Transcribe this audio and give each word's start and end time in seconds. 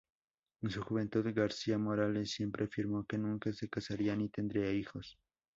En 0.63 0.71
su 0.71 0.81
juventud 0.81 1.31
García 1.31 1.77
Morales 1.77 2.31
siempre 2.31 2.65
afirmó 2.65 3.05
que 3.05 3.19
nunca 3.19 3.53
se 3.53 3.69
casaría 3.69 4.15
ni 4.15 4.29
tendría 4.29 4.71
hijos. 4.73 5.19